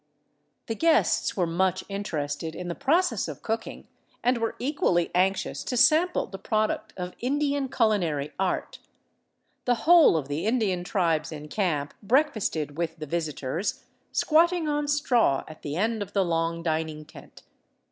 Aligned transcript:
The 0.65 0.73
guests 0.73 1.37
were 1.37 1.45
much 1.45 1.83
interested 1.87 2.55
in 2.55 2.69
the 2.69 2.73
process 2.73 3.27
of 3.27 3.43
cooking 3.43 3.87
and 4.23 4.39
were 4.39 4.55
equally 4.57 5.11
anxious 5.13 5.63
to 5.65 5.77
sample 5.77 6.25
the 6.25 6.39
product 6.39 6.91
of 6.97 7.13
Indian 7.19 7.69
culinary 7.69 8.31
art. 8.39 8.79
The 9.65 9.85
whole 9.85 10.17
of 10.17 10.27
the 10.27 10.47
Indian 10.47 10.83
tribes 10.83 11.31
in 11.31 11.49
camp 11.49 11.93
breakfasted 12.01 12.79
with 12.79 12.97
the 12.97 13.05
visitors, 13.05 13.83
squatting 14.11 14.67
on 14.67 14.87
straw 14.87 15.43
at 15.47 15.61
the 15.61 15.75
end 15.75 16.01
of 16.01 16.13
the 16.13 16.25
long 16.25 16.63
dining 16.63 17.05
tent. 17.05 17.43